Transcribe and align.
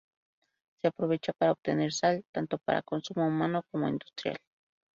Se 0.81 0.87
aprovecha 0.87 1.31
para 1.31 1.51
obtener 1.51 1.93
sal, 1.93 2.25
tanto 2.33 2.57
para 2.57 2.81
consumo 2.81 3.27
humano 3.27 3.61
como 3.69 3.87
industrial. 3.87 4.39